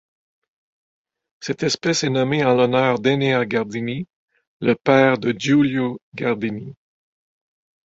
Cette 1.41 1.61
espèce 1.61 2.03
est 2.03 2.09
nommée 2.09 2.43
en 2.43 2.55
l'honneur 2.55 2.97
d'Enea 2.99 3.45
Gardini 3.45 4.07
le 4.59 4.73
père 4.73 5.19
de 5.19 5.31
Giulio 5.31 5.99
Gardini. 6.15 6.73